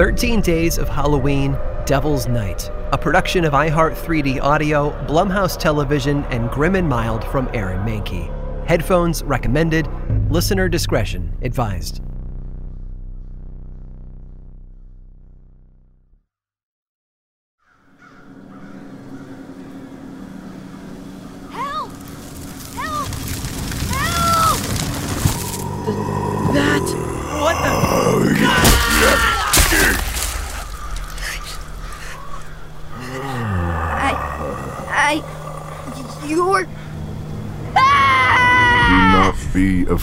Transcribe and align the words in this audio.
13 0.00 0.40
Days 0.40 0.78
of 0.78 0.88
Halloween, 0.88 1.58
Devil's 1.84 2.26
Night, 2.26 2.70
a 2.90 2.96
production 2.96 3.44
of 3.44 3.52
iHeart 3.52 3.94
3D 3.94 4.40
Audio, 4.40 4.92
Blumhouse 5.06 5.58
Television, 5.58 6.24
and 6.30 6.48
Grim 6.48 6.74
and 6.74 6.88
Mild 6.88 7.22
from 7.24 7.50
Aaron 7.52 7.86
Mahnke. 7.86 8.66
Headphones 8.66 9.22
recommended. 9.24 9.86
Listener 10.30 10.70
discretion 10.70 11.36
advised. 11.42 12.00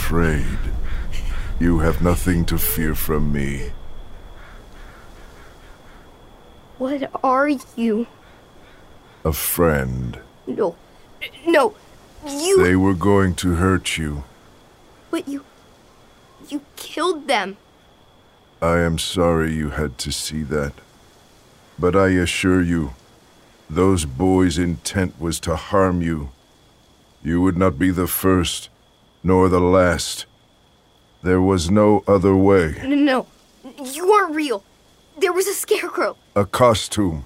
Afraid. 0.08 0.58
You 1.60 1.80
have 1.80 2.02
nothing 2.02 2.46
to 2.46 2.58
fear 2.58 2.96
from 2.96 3.34
me. 3.34 3.72
What 6.78 7.12
are 7.22 7.50
you? 7.76 8.08
A 9.26 9.34
friend. 9.34 10.18
No. 10.48 10.78
No. 11.46 11.76
You. 12.26 12.64
They 12.64 12.78
were 12.78 12.94
going 12.94 13.36
to 13.36 13.56
hurt 13.56 13.98
you. 13.98 14.24
But 15.12 15.28
you. 15.28 15.44
You 16.48 16.62
killed 16.78 17.28
them. 17.28 17.58
I 18.62 18.80
am 18.80 18.98
sorry 18.98 19.54
you 19.54 19.72
had 19.72 19.98
to 19.98 20.12
see 20.14 20.44
that. 20.44 20.72
But 21.78 21.98
I 21.98 22.12
assure 22.12 22.62
you, 22.62 22.94
those 23.70 24.06
boys' 24.06 24.58
intent 24.58 25.20
was 25.20 25.42
to 25.42 25.58
harm 25.58 26.02
you. 26.02 26.30
You 27.22 27.42
would 27.42 27.58
not 27.58 27.78
be 27.78 27.92
the 27.92 28.08
first, 28.08 28.70
nor 29.28 29.50
the 29.50 29.60
last. 29.60 30.26
There 31.22 31.42
was 31.42 31.70
no 31.70 32.02
other 32.08 32.34
way. 32.34 32.76
No, 32.82 32.96
no. 32.96 33.28
You 33.84 34.10
aren't 34.14 34.34
real. 34.34 34.64
There 35.18 35.34
was 35.34 35.48
a 35.48 35.54
scarecrow. 35.54 36.16
A 36.34 36.46
costume. 36.46 37.26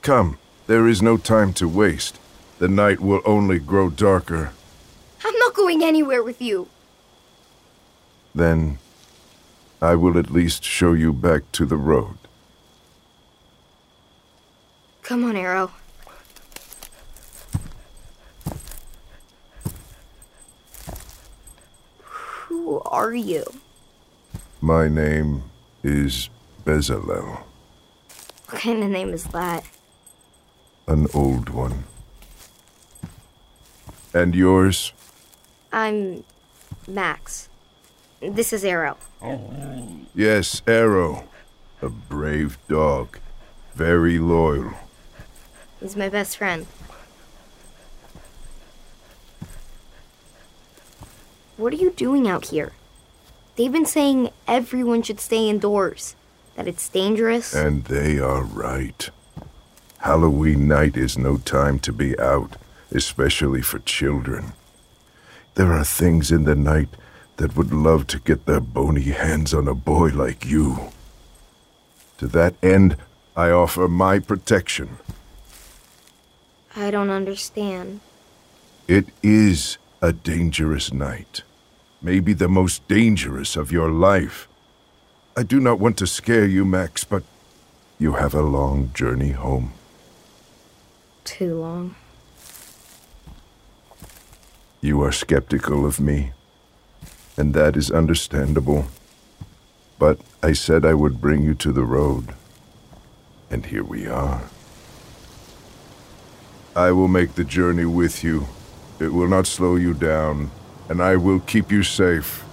Come, 0.00 0.38
there 0.66 0.88
is 0.88 1.02
no 1.02 1.18
time 1.18 1.52
to 1.54 1.68
waste. 1.68 2.18
The 2.58 2.68
night 2.68 3.00
will 3.00 3.20
only 3.26 3.58
grow 3.58 3.90
darker. 3.90 4.52
I'm 5.22 5.38
not 5.38 5.54
going 5.54 5.82
anywhere 5.82 6.22
with 6.22 6.40
you. 6.40 6.68
Then 8.34 8.78
I 9.82 9.96
will 9.96 10.16
at 10.16 10.30
least 10.30 10.64
show 10.64 10.94
you 10.94 11.12
back 11.12 11.42
to 11.52 11.66
the 11.66 11.76
road. 11.76 12.16
Come 15.02 15.24
on, 15.24 15.36
Arrow. 15.36 15.70
Who 22.50 22.79
are 22.90 23.14
you? 23.14 23.44
My 24.60 24.88
name 24.88 25.44
is 25.82 26.28
Bezalel, 26.64 27.40
What 28.48 28.60
kind 28.60 28.82
of 28.82 28.90
name 28.90 29.10
is 29.14 29.24
that? 29.28 29.64
an 30.86 31.06
old 31.14 31.48
one. 31.50 31.84
And 34.12 34.34
yours? 34.34 34.92
I'm 35.72 36.24
Max. 36.88 37.48
This 38.20 38.52
is 38.52 38.64
Arrow. 38.64 38.96
Yes, 40.14 40.62
Arrow. 40.66 41.24
A 41.80 41.88
brave 41.88 42.58
dog. 42.68 43.18
Very 43.74 44.18
loyal. 44.18 44.72
He's 45.80 45.94
my 45.96 46.08
best 46.08 46.36
friend. 46.36 46.66
What 51.56 51.72
are 51.72 51.76
you 51.76 51.90
doing 51.92 52.26
out 52.28 52.46
here? 52.46 52.72
They've 53.60 53.70
been 53.70 53.84
saying 53.84 54.30
everyone 54.48 55.02
should 55.02 55.20
stay 55.20 55.50
indoors, 55.50 56.16
that 56.56 56.66
it's 56.66 56.88
dangerous. 56.88 57.54
And 57.54 57.84
they 57.84 58.18
are 58.18 58.42
right. 58.42 59.10
Halloween 59.98 60.66
night 60.66 60.96
is 60.96 61.18
no 61.18 61.36
time 61.36 61.78
to 61.80 61.92
be 61.92 62.18
out, 62.18 62.56
especially 62.90 63.60
for 63.60 63.78
children. 63.80 64.54
There 65.56 65.74
are 65.74 65.84
things 65.84 66.32
in 66.32 66.44
the 66.44 66.56
night 66.56 66.88
that 67.36 67.54
would 67.54 67.70
love 67.70 68.06
to 68.06 68.18
get 68.20 68.46
their 68.46 68.60
bony 68.60 69.10
hands 69.10 69.52
on 69.52 69.68
a 69.68 69.74
boy 69.74 70.08
like 70.08 70.46
you. 70.46 70.90
To 72.16 72.28
that 72.28 72.54
end, 72.62 72.96
I 73.36 73.50
offer 73.50 73.88
my 73.88 74.20
protection. 74.20 74.96
I 76.74 76.90
don't 76.90 77.10
understand. 77.10 78.00
It 78.88 79.08
is 79.22 79.76
a 80.00 80.14
dangerous 80.14 80.94
night. 80.94 81.42
Maybe 82.02 82.32
the 82.32 82.48
most 82.48 82.86
dangerous 82.88 83.56
of 83.56 83.70
your 83.70 83.90
life. 83.90 84.48
I 85.36 85.42
do 85.42 85.60
not 85.60 85.78
want 85.78 85.98
to 85.98 86.06
scare 86.06 86.46
you, 86.46 86.64
Max, 86.64 87.04
but 87.04 87.22
you 87.98 88.14
have 88.14 88.34
a 88.34 88.42
long 88.42 88.90
journey 88.94 89.32
home. 89.32 89.72
Too 91.24 91.60
long. 91.60 91.94
You 94.80 95.02
are 95.02 95.12
skeptical 95.12 95.84
of 95.84 96.00
me, 96.00 96.32
and 97.36 97.52
that 97.52 97.76
is 97.76 97.90
understandable. 97.90 98.86
But 99.98 100.20
I 100.42 100.54
said 100.54 100.86
I 100.86 100.94
would 100.94 101.20
bring 101.20 101.42
you 101.42 101.52
to 101.56 101.70
the 101.70 101.84
road, 101.84 102.34
and 103.50 103.66
here 103.66 103.84
we 103.84 104.06
are. 104.06 104.44
I 106.74 106.92
will 106.92 107.08
make 107.08 107.34
the 107.34 107.44
journey 107.44 107.84
with 107.84 108.24
you. 108.24 108.46
It 108.98 109.12
will 109.12 109.28
not 109.28 109.46
slow 109.46 109.76
you 109.76 109.92
down, 109.92 110.50
and 110.90 111.00
I 111.00 111.14
will 111.14 111.38
keep 111.38 111.70
you 111.70 111.84
safe. 111.84 112.44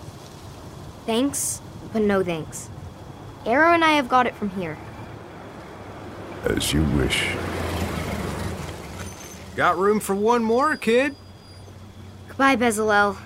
Thanks, 1.08 1.60
but 1.92 2.04
no 2.04 2.24
thanks. 2.24 2.70
Arrow 3.48 3.74
and 3.74 3.84
I 3.84 3.94
have 3.94 4.08
got 4.08 4.28
it 4.28 4.36
from 4.36 4.52
here. 4.52 4.78
As 6.44 6.72
you 6.72 6.84
wish. 6.84 7.36
Got 9.56 9.80
room 9.80 10.00
for 10.00 10.14
one 10.14 10.44
more, 10.44 10.78
kid? 10.78 11.16
Goodbye, 12.28 12.56
Bezalel. 12.56 13.18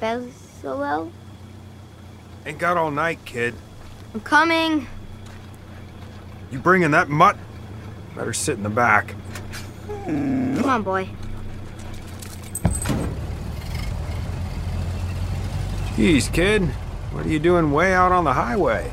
Bezalel? 0.00 1.12
Ain't 2.46 2.58
got 2.58 2.78
all 2.78 2.90
night, 2.90 3.22
kid. 3.26 3.54
I'm 4.14 4.22
coming. 4.22 4.86
You 6.50 6.58
bringing 6.58 6.92
that 6.92 7.10
mutt? 7.10 7.36
Better 8.16 8.32
sit 8.32 8.56
in 8.56 8.62
the 8.62 8.70
back. 8.70 9.14
Come 10.06 10.64
on, 10.64 10.82
boy. 10.82 11.10
Jeez, 15.98 16.32
kid. 16.32 16.62
What 17.10 17.26
are 17.26 17.28
you 17.28 17.40
doing 17.40 17.72
way 17.72 17.92
out 17.92 18.12
on 18.12 18.22
the 18.22 18.34
highway? 18.34 18.92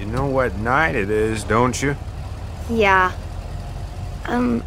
You 0.00 0.06
know 0.06 0.26
what 0.26 0.56
night 0.58 0.96
it 0.96 1.10
is, 1.10 1.44
don't 1.44 1.80
you? 1.80 1.94
Yeah. 2.68 3.12
Um, 4.24 4.64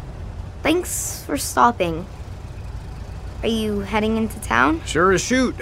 thanks 0.62 1.22
for 1.24 1.36
stopping. 1.36 2.06
Are 3.42 3.48
you 3.48 3.80
heading 3.80 4.16
into 4.16 4.40
town? 4.40 4.82
Sure 4.86 5.12
as 5.12 5.20
shoot. 5.20 5.54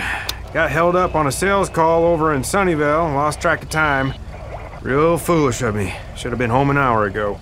Got 0.54 0.70
held 0.70 0.94
up 0.94 1.16
on 1.16 1.26
a 1.26 1.32
sales 1.32 1.68
call 1.68 2.04
over 2.04 2.32
in 2.34 2.42
Sunnyvale, 2.42 3.12
lost 3.12 3.40
track 3.40 3.64
of 3.64 3.68
time. 3.68 4.14
Real 4.82 5.18
foolish 5.18 5.60
of 5.60 5.74
me. 5.74 5.92
Should 6.16 6.30
have 6.30 6.38
been 6.38 6.50
home 6.50 6.70
an 6.70 6.78
hour 6.78 7.04
ago. 7.06 7.40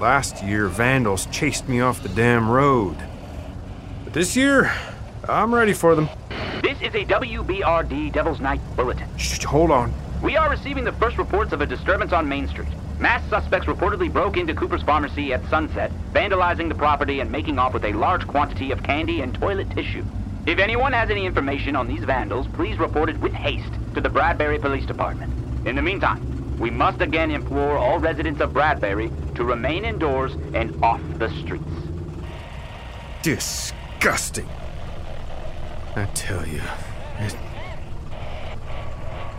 Last 0.00 0.42
year, 0.42 0.68
vandals 0.68 1.26
chased 1.26 1.68
me 1.68 1.82
off 1.82 2.02
the 2.02 2.08
damn 2.08 2.48
road. 2.48 2.96
But 4.04 4.14
this 4.14 4.36
year, 4.36 4.72
I'm 5.28 5.54
ready 5.54 5.74
for 5.74 5.94
them. 5.94 6.08
This 6.78 6.94
is 6.94 7.02
a 7.02 7.04
WBRD 7.06 8.12
Devil's 8.12 8.38
Night 8.38 8.60
Bulletin. 8.76 9.08
Shh, 9.16 9.42
hold 9.42 9.72
on. 9.72 9.92
We 10.22 10.36
are 10.36 10.48
receiving 10.48 10.84
the 10.84 10.92
first 10.92 11.18
reports 11.18 11.52
of 11.52 11.60
a 11.60 11.66
disturbance 11.66 12.12
on 12.12 12.28
Main 12.28 12.46
Street. 12.46 12.68
Mass 13.00 13.28
suspects 13.28 13.66
reportedly 13.66 14.12
broke 14.12 14.36
into 14.36 14.54
Cooper's 14.54 14.82
Pharmacy 14.82 15.32
at 15.32 15.44
sunset, 15.48 15.90
vandalizing 16.12 16.68
the 16.68 16.76
property 16.76 17.18
and 17.18 17.32
making 17.32 17.58
off 17.58 17.74
with 17.74 17.84
a 17.84 17.92
large 17.92 18.28
quantity 18.28 18.70
of 18.70 18.82
candy 18.84 19.22
and 19.22 19.34
toilet 19.34 19.68
tissue. 19.70 20.04
If 20.46 20.60
anyone 20.60 20.92
has 20.92 21.10
any 21.10 21.26
information 21.26 21.74
on 21.74 21.88
these 21.88 22.04
vandals, 22.04 22.46
please 22.46 22.78
report 22.78 23.08
it 23.08 23.18
with 23.18 23.32
haste 23.32 23.72
to 23.94 24.00
the 24.00 24.08
Bradbury 24.08 24.60
Police 24.60 24.86
Department. 24.86 25.32
In 25.66 25.74
the 25.74 25.82
meantime, 25.82 26.58
we 26.60 26.70
must 26.70 27.00
again 27.00 27.32
implore 27.32 27.76
all 27.76 27.98
residents 27.98 28.40
of 28.40 28.52
Bradbury 28.52 29.10
to 29.34 29.42
remain 29.42 29.84
indoors 29.84 30.34
and 30.54 30.80
off 30.84 31.00
the 31.18 31.28
streets. 31.40 31.64
Disgusting. 33.22 34.48
I 35.98 36.06
tell 36.14 36.46
you. 36.46 36.62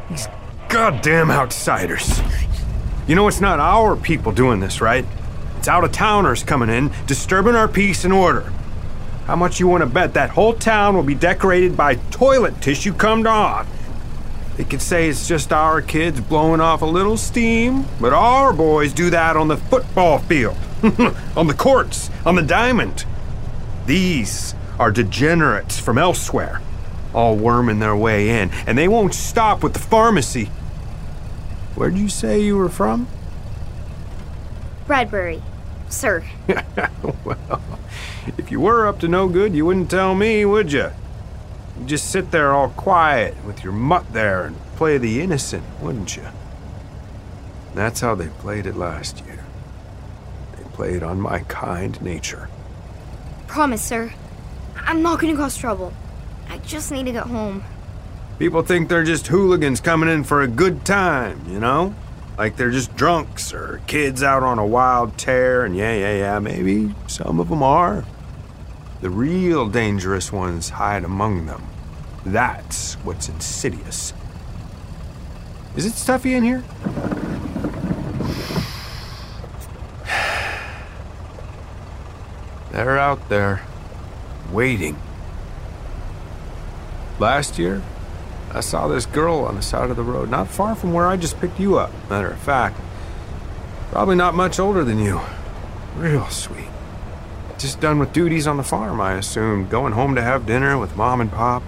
These 0.10 0.28
goddamn 0.68 1.32
outsiders. 1.32 2.22
You 3.08 3.16
know, 3.16 3.28
it's 3.28 3.40
not 3.40 3.60
our 3.60 3.96
people 3.96 4.34
doing 4.34 4.60
this, 4.60 4.82
right? 4.82 5.06
It's 5.58 5.70
out 5.70 5.84
of 5.84 5.92
towners 5.92 6.44
coming 6.44 6.70
in, 6.70 6.92
disturbing 7.08 7.56
our 7.56 7.68
peace 7.68 8.04
and 8.04 8.14
order. 8.14 8.52
How 9.26 9.36
much 9.38 9.60
you 9.60 9.68
want 9.68 9.84
to 9.84 9.90
bet 9.90 10.16
that 10.16 10.32
whole 10.32 10.54
town 10.54 10.96
will 10.96 11.04
be 11.04 11.16
decorated 11.16 11.78
by 11.78 11.96
toilet 11.96 12.62
tissue 12.62 12.94
come 12.94 13.24
dawn? 13.24 13.66
They 14.58 14.66
could 14.66 14.82
say 14.82 15.08
it's 15.08 15.28
just 15.28 15.54
our 15.54 15.82
kids 15.82 16.20
blowing 16.20 16.60
off 16.60 16.82
a 16.82 16.86
little 16.86 17.16
steam, 17.16 17.86
but 18.02 18.12
our 18.12 18.52
boys 18.52 18.92
do 18.92 19.10
that 19.12 19.38
on 19.38 19.48
the 19.48 19.56
football 19.56 20.20
field, 20.20 20.58
on 21.38 21.48
the 21.48 21.54
courts, 21.54 22.10
on 22.26 22.36
the 22.36 22.42
diamond. 22.42 23.06
These 23.86 24.56
are 24.80 24.92
degenerates 24.92 25.78
from 25.78 25.98
elsewhere, 25.98 26.62
all 27.14 27.36
worming 27.36 27.80
their 27.80 27.96
way 27.96 28.42
in, 28.42 28.50
and 28.66 28.78
they 28.78 28.88
won't 28.88 29.14
stop 29.14 29.62
with 29.62 29.74
the 29.74 29.80
pharmacy. 29.80 30.46
Where'd 31.76 31.98
you 31.98 32.10
say 32.10 32.42
you 32.42 32.58
were 32.58 32.70
from? 32.70 33.08
Bradbury, 34.88 35.44
sir. 35.90 36.24
well, 37.26 37.62
if 38.38 38.50
you 38.50 38.60
were 38.60 38.88
up 38.88 39.00
to 39.02 39.08
no 39.08 39.28
good, 39.28 39.54
you 39.54 39.66
wouldn't 39.66 39.92
tell 39.92 40.16
me, 40.16 40.46
would 40.46 40.72
you? 40.72 40.92
You'd 41.78 41.88
just 41.88 42.10
sit 42.10 42.32
there 42.32 42.54
all 42.54 42.70
quiet 42.70 43.44
with 43.46 43.64
your 43.64 43.74
mutt 43.74 44.14
there 44.14 44.46
and 44.46 44.56
play 44.76 44.98
the 44.98 45.22
innocent, 45.22 45.64
wouldn't 45.82 46.16
you? 46.16 46.26
That's 47.76 48.00
how 48.02 48.16
they 48.16 48.28
played 48.28 48.66
it 48.66 48.76
last 48.76 49.24
year. 49.26 49.44
They 50.58 50.64
played 50.72 51.04
on 51.04 51.22
my 51.22 51.40
kind 51.40 52.02
nature. 52.02 52.50
Promise, 53.48 53.82
sir. 53.82 54.14
I'm 54.86 55.02
not 55.02 55.20
gonna 55.20 55.36
cause 55.36 55.58
trouble. 55.58 55.94
I 56.50 56.58
just 56.60 56.92
need 56.92 57.06
to 57.06 57.12
get 57.12 57.26
home. 57.28 57.64
People 58.40 58.64
think 58.64 58.90
they're 58.90 59.04
just 59.04 59.28
hooligans 59.28 59.82
coming 59.82 60.10
in 60.10 60.24
for 60.24 60.42
a 60.42 60.48
good 60.48 60.86
time, 60.86 61.44
you 61.50 61.60
know? 61.60 61.94
Like 62.38 62.56
they're 62.56 62.72
just 62.72 62.96
drunks 62.96 63.54
or 63.54 63.82
kids 63.86 64.24
out 64.24 64.44
on 64.44 64.60
a 64.60 64.66
wild 64.66 65.18
tear, 65.18 65.66
and 65.66 65.76
yeah, 65.76 65.94
yeah, 65.94 66.18
yeah, 66.18 66.40
maybe 66.40 66.96
some 67.08 67.42
of 67.42 67.50
them 67.50 67.62
are. 67.62 68.06
The 69.02 69.10
real 69.10 69.68
dangerous 69.68 70.32
ones 70.32 70.70
hide 70.70 71.04
among 71.04 71.48
them. 71.48 71.64
That's 72.26 72.94
what's 72.96 73.28
insidious. 73.28 74.14
Is 75.76 75.86
it 75.86 75.94
stuffy 75.94 76.34
in 76.34 76.44
here? 76.44 76.64
They're 82.72 82.98
out 82.98 83.28
there, 83.28 83.64
waiting. 84.52 84.98
Last 87.20 87.60
year, 87.60 87.82
I 88.52 88.62
saw 88.62 88.88
this 88.88 89.06
girl 89.06 89.40
on 89.40 89.56
the 89.56 89.62
side 89.62 89.90
of 89.90 89.98
the 89.98 90.04
road, 90.04 90.30
not 90.30 90.48
far 90.48 90.76
from 90.76 90.94
where 90.94 91.08
I 91.08 91.18
just 91.18 91.40
picked 91.40 91.60
you 91.60 91.78
up. 91.78 91.92
Matter 92.10 92.30
of 92.30 92.40
fact, 92.40 92.80
probably 93.92 94.16
not 94.16 94.36
much 94.36 94.60
older 94.60 94.84
than 94.84 95.00
you. 95.00 95.22
Real 95.96 96.28
sweet. 96.30 96.68
Just 97.58 97.82
done 97.82 98.00
with 98.00 98.14
duties 98.14 98.48
on 98.48 98.58
the 98.58 98.64
farm, 98.64 99.02
I 99.02 99.14
assume. 99.14 99.68
Going 99.68 99.94
home 99.94 100.16
to 100.16 100.22
have 100.22 100.46
dinner 100.46 100.78
with 100.78 100.96
mom 100.96 101.20
and 101.20 101.32
pop. 101.32 101.62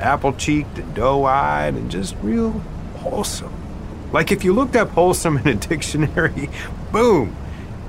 Apple 0.00 0.32
cheeked 0.32 0.78
and 0.78 0.94
doe 0.94 1.24
eyed 1.24 1.74
and 1.74 1.90
just 1.90 2.16
real 2.22 2.50
wholesome. 2.96 3.52
Like 4.12 4.32
if 4.32 4.44
you 4.44 4.52
looked 4.52 4.76
up 4.76 4.90
wholesome 4.90 5.38
in 5.38 5.48
a 5.48 5.54
dictionary, 5.68 6.50
boom, 6.92 7.36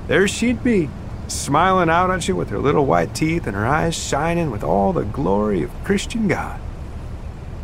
there 0.06 0.28
she'd 0.28 0.62
be, 0.62 0.88
smiling 1.30 1.88
out 1.88 2.10
at 2.10 2.28
you 2.28 2.36
with 2.36 2.50
her 2.50 2.58
little 2.58 2.86
white 2.86 3.14
teeth 3.14 3.46
and 3.46 3.56
her 3.56 3.66
eyes 3.66 3.94
shining 3.94 4.50
with 4.50 4.62
all 4.62 4.92
the 4.92 5.04
glory 5.04 5.62
of 5.62 5.84
Christian 5.84 6.28
God. 6.28 6.60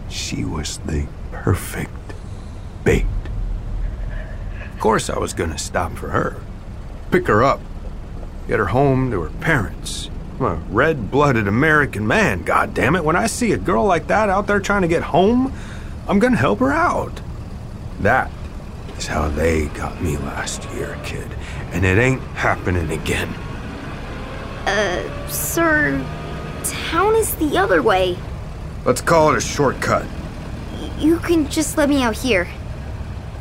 She 0.08 0.44
was 0.44 0.78
the 0.78 1.06
perfect 1.32 1.90
bait. 2.84 3.06
Of 4.72 4.80
course, 4.80 5.10
I 5.10 5.18
was 5.18 5.32
gonna 5.32 5.58
stop 5.58 5.92
for 5.92 6.10
her, 6.10 6.36
pick 7.10 7.26
her 7.26 7.42
up, 7.42 7.60
get 8.46 8.58
her 8.58 8.66
home 8.66 9.10
to 9.10 9.20
her 9.22 9.30
parents. 9.40 10.10
I'm 10.38 10.46
a 10.46 10.54
red 10.70 11.10
blooded 11.10 11.48
American 11.48 12.06
man, 12.06 12.42
God 12.42 12.74
damn 12.74 12.94
it! 12.94 13.04
When 13.04 13.16
I 13.16 13.26
see 13.26 13.52
a 13.52 13.58
girl 13.58 13.84
like 13.84 14.06
that 14.08 14.28
out 14.28 14.46
there 14.46 14.60
trying 14.60 14.82
to 14.82 14.88
get 14.88 15.02
home, 15.02 15.52
I'm 16.06 16.18
gonna 16.18 16.36
help 16.36 16.60
her 16.60 16.72
out. 16.72 17.20
That 18.00 18.30
is 18.98 19.06
how 19.06 19.28
they 19.28 19.66
got 19.68 20.00
me 20.02 20.16
last 20.18 20.64
year, 20.74 20.98
kid. 21.04 21.28
And 21.72 21.84
it 21.84 21.98
ain't 21.98 22.22
happening 22.34 22.90
again. 22.90 23.34
Uh, 24.66 25.28
sir, 25.28 26.04
town 26.64 27.14
is 27.14 27.34
the 27.36 27.56
other 27.56 27.82
way. 27.82 28.18
Let's 28.84 29.00
call 29.00 29.30
it 29.30 29.36
a 29.36 29.40
shortcut. 29.40 30.04
You 30.98 31.18
can 31.18 31.48
just 31.48 31.78
let 31.78 31.88
me 31.88 32.02
out 32.02 32.16
here. 32.16 32.48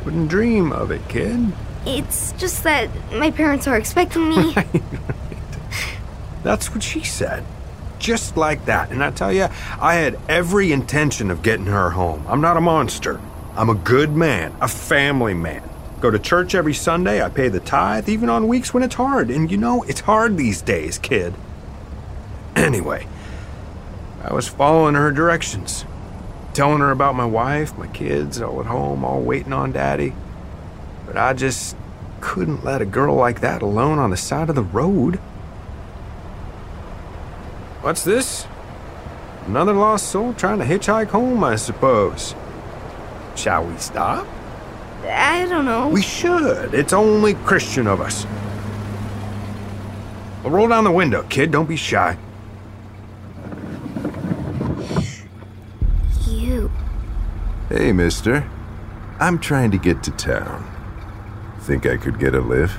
Wouldn't 0.04 0.28
dream 0.28 0.72
of 0.72 0.92
it, 0.92 1.06
kid. 1.08 1.52
It's 1.84 2.32
just 2.32 2.62
that 2.62 2.88
my 3.12 3.30
parents 3.32 3.66
are 3.66 3.76
expecting 3.76 4.28
me. 4.28 4.54
That's 6.44 6.72
what 6.72 6.82
she 6.82 7.02
said. 7.02 7.44
Just 7.98 8.36
like 8.36 8.66
that. 8.66 8.92
And 8.92 9.02
I 9.02 9.10
tell 9.10 9.32
you, 9.32 9.48
I 9.80 9.94
had 9.94 10.18
every 10.28 10.70
intention 10.70 11.30
of 11.30 11.42
getting 11.42 11.66
her 11.66 11.90
home. 11.90 12.24
I'm 12.28 12.40
not 12.40 12.56
a 12.56 12.60
monster. 12.60 13.20
I'm 13.56 13.68
a 13.68 13.74
good 13.74 14.10
man, 14.10 14.54
a 14.60 14.68
family 14.68 15.34
man. 15.34 15.68
Go 16.00 16.10
to 16.10 16.18
church 16.18 16.54
every 16.54 16.74
Sunday. 16.74 17.22
I 17.22 17.28
pay 17.28 17.48
the 17.48 17.60
tithe, 17.60 18.08
even 18.08 18.28
on 18.28 18.48
weeks 18.48 18.74
when 18.74 18.82
it's 18.82 18.96
hard. 18.96 19.30
And 19.30 19.50
you 19.50 19.56
know, 19.56 19.82
it's 19.84 20.00
hard 20.00 20.36
these 20.36 20.62
days, 20.62 20.98
kid. 20.98 21.34
Anyway, 22.56 23.06
I 24.24 24.32
was 24.32 24.48
following 24.48 24.94
her 24.94 25.12
directions, 25.12 25.84
telling 26.54 26.80
her 26.80 26.90
about 26.90 27.14
my 27.14 27.26
wife, 27.26 27.76
my 27.76 27.86
kids, 27.88 28.40
all 28.40 28.60
at 28.60 28.66
home, 28.66 29.04
all 29.04 29.20
waiting 29.20 29.52
on 29.52 29.72
daddy. 29.72 30.14
But 31.06 31.18
I 31.18 31.34
just 31.34 31.76
couldn't 32.22 32.64
let 32.64 32.80
a 32.80 32.86
girl 32.86 33.14
like 33.14 33.40
that 33.40 33.60
alone 33.60 33.98
on 33.98 34.10
the 34.10 34.16
side 34.16 34.48
of 34.48 34.56
the 34.56 34.62
road. 34.62 35.16
What's 37.82 38.04
this? 38.04 38.46
Another 39.46 39.74
lost 39.74 40.08
soul 40.08 40.32
trying 40.32 40.58
to 40.58 40.64
hitchhike 40.64 41.08
home, 41.08 41.44
I 41.44 41.56
suppose. 41.56 42.34
Shall 43.36 43.66
we 43.66 43.76
stop? 43.76 44.26
I 45.08 45.46
don't 45.46 45.64
know. 45.64 45.88
We 45.88 46.02
should. 46.02 46.74
It's 46.74 46.92
only 46.92 47.34
Christian 47.34 47.86
of 47.86 48.00
us. 48.00 48.26
Well, 50.42 50.52
roll 50.52 50.68
down 50.68 50.84
the 50.84 50.92
window, 50.92 51.22
kid. 51.24 51.50
Don't 51.50 51.68
be 51.68 51.76
shy. 51.76 52.16
You. 56.26 56.70
Hey, 57.68 57.92
mister. 57.92 58.48
I'm 59.18 59.38
trying 59.38 59.70
to 59.70 59.78
get 59.78 60.02
to 60.04 60.10
town. 60.10 60.70
Think 61.60 61.86
I 61.86 61.96
could 61.96 62.18
get 62.18 62.34
a 62.34 62.40
lift? 62.40 62.78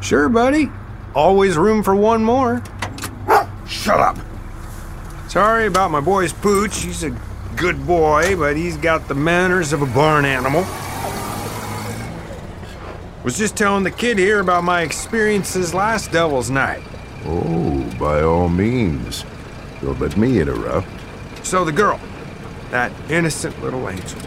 Sure, 0.00 0.28
buddy. 0.28 0.70
Always 1.14 1.56
room 1.56 1.82
for 1.82 1.94
one 1.94 2.24
more. 2.24 2.62
Shut 3.66 4.00
up. 4.00 4.18
Sorry 5.28 5.66
about 5.66 5.90
my 5.90 6.00
boy's 6.00 6.32
pooch. 6.32 6.82
He's 6.82 7.04
a 7.04 7.16
good 7.56 7.86
boy, 7.86 8.36
but 8.36 8.56
he's 8.56 8.76
got 8.76 9.08
the 9.08 9.14
manners 9.14 9.72
of 9.72 9.82
a 9.82 9.86
barn 9.86 10.24
animal. 10.24 10.64
Was 13.24 13.38
just 13.38 13.56
telling 13.56 13.84
the 13.84 13.90
kid 13.90 14.18
here 14.18 14.40
about 14.40 14.64
my 14.64 14.82
experiences 14.82 15.72
last 15.72 16.12
Devil's 16.12 16.50
Night. 16.50 16.82
Oh, 17.24 17.90
by 17.98 18.20
all 18.20 18.50
means. 18.50 19.24
Don't 19.80 19.98
let 19.98 20.18
me 20.18 20.40
interrupt. 20.40 20.86
So 21.42 21.64
the 21.64 21.72
girl, 21.72 21.98
that 22.70 22.92
innocent 23.10 23.58
little 23.62 23.88
angel, 23.88 24.20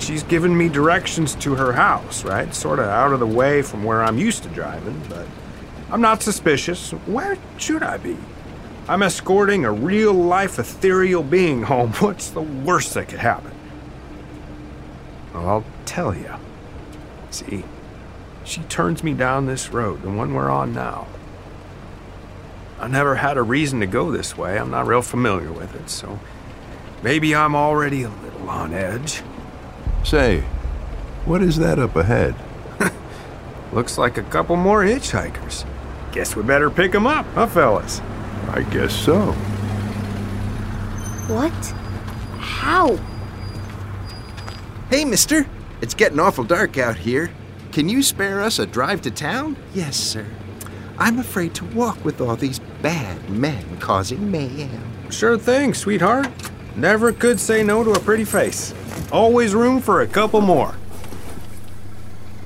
she's 0.00 0.24
given 0.24 0.56
me 0.56 0.68
directions 0.68 1.36
to 1.36 1.54
her 1.54 1.72
house, 1.72 2.24
right? 2.24 2.52
Sort 2.52 2.80
of 2.80 2.86
out 2.86 3.12
of 3.12 3.20
the 3.20 3.26
way 3.28 3.62
from 3.62 3.84
where 3.84 4.02
I'm 4.02 4.18
used 4.18 4.42
to 4.42 4.48
driving, 4.48 5.00
but 5.08 5.24
I'm 5.88 6.00
not 6.00 6.20
suspicious. 6.20 6.90
Where 7.06 7.38
should 7.58 7.84
I 7.84 7.96
be? 7.96 8.16
I'm 8.88 9.04
escorting 9.04 9.64
a 9.64 9.70
real 9.70 10.14
life 10.14 10.58
ethereal 10.58 11.22
being 11.22 11.62
home. 11.62 11.92
What's 12.00 12.30
the 12.30 12.42
worst 12.42 12.94
that 12.94 13.08
could 13.08 13.20
happen? 13.20 13.52
Well, 15.32 15.48
I'll 15.48 15.64
tell 15.84 16.12
you. 16.12 16.34
See, 17.30 17.62
she 18.44 18.60
turns 18.62 19.02
me 19.02 19.14
down 19.14 19.46
this 19.46 19.70
road, 19.70 20.02
the 20.02 20.10
one 20.10 20.34
we're 20.34 20.50
on 20.50 20.72
now. 20.72 21.06
I 22.78 22.88
never 22.88 23.14
had 23.14 23.36
a 23.36 23.42
reason 23.42 23.80
to 23.80 23.86
go 23.86 24.10
this 24.10 24.36
way. 24.36 24.58
I'm 24.58 24.70
not 24.70 24.86
real 24.86 25.02
familiar 25.02 25.52
with 25.52 25.74
it, 25.76 25.88
so 25.88 26.18
maybe 27.02 27.34
I'm 27.34 27.54
already 27.54 28.02
a 28.02 28.08
little 28.08 28.50
on 28.50 28.74
edge. 28.74 29.22
Say, 30.04 30.40
what 31.24 31.42
is 31.42 31.58
that 31.58 31.78
up 31.78 31.94
ahead? 31.94 32.34
Looks 33.72 33.98
like 33.98 34.18
a 34.18 34.22
couple 34.24 34.56
more 34.56 34.82
hitchhikers. 34.82 35.64
Guess 36.10 36.34
we 36.34 36.42
better 36.42 36.70
pick 36.70 36.94
'em 36.94 37.06
up, 37.06 37.24
huh, 37.34 37.46
fellas? 37.46 38.00
I 38.48 38.62
guess 38.70 38.92
so. 38.92 39.32
What? 41.28 41.52
How? 42.38 42.98
Hey, 44.90 45.04
mister. 45.04 45.46
It's 45.80 45.94
getting 45.94 46.18
awful 46.20 46.44
dark 46.44 46.76
out 46.78 46.96
here. 46.96 47.30
Can 47.72 47.88
you 47.88 48.02
spare 48.02 48.42
us 48.42 48.58
a 48.58 48.66
drive 48.66 49.00
to 49.00 49.10
town? 49.10 49.56
Yes, 49.72 49.96
sir. 49.96 50.26
I'm 50.98 51.18
afraid 51.18 51.54
to 51.54 51.64
walk 51.64 52.04
with 52.04 52.20
all 52.20 52.36
these 52.36 52.58
bad 52.82 53.30
men 53.30 53.78
causing 53.78 54.30
mayhem. 54.30 55.10
Sure 55.10 55.38
thing, 55.38 55.72
sweetheart. 55.72 56.28
Never 56.76 57.14
could 57.14 57.40
say 57.40 57.62
no 57.62 57.82
to 57.82 57.92
a 57.92 57.98
pretty 57.98 58.26
face. 58.26 58.74
Always 59.10 59.54
room 59.54 59.80
for 59.80 60.02
a 60.02 60.06
couple 60.06 60.42
more. 60.42 60.74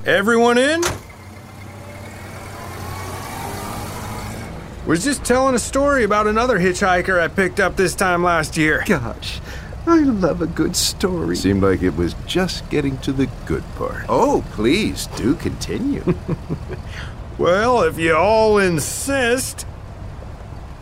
Everyone 0.05 0.57
in? 0.57 0.81
Was 4.85 5.03
just 5.03 5.25
telling 5.25 5.55
a 5.55 5.59
story 5.59 6.05
about 6.05 6.27
another 6.27 6.57
hitchhiker 6.57 7.19
I 7.19 7.27
picked 7.27 7.59
up 7.59 7.75
this 7.75 7.95
time 7.95 8.23
last 8.23 8.55
year. 8.55 8.85
Gosh, 8.85 9.41
I 9.87 9.99
love 9.99 10.41
a 10.41 10.47
good 10.47 10.75
story. 10.75 11.35
Seemed 11.35 11.63
like 11.63 11.81
it 11.81 11.95
was 11.95 12.13
just 12.25 12.69
getting 12.69 12.97
to 12.99 13.13
the 13.13 13.27
good 13.45 13.63
part. 13.75 14.05
Oh, 14.09 14.43
please 14.51 15.07
do 15.15 15.35
continue. 15.35 16.03
Well, 17.37 17.83
if 17.83 17.99
you 17.99 18.15
all 18.15 18.57
insist. 18.57 19.67